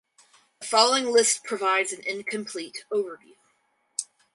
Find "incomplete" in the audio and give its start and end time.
2.07-2.85